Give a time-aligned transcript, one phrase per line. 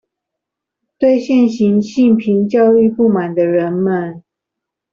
[0.97, 4.23] 對現行性平教育不滿的人們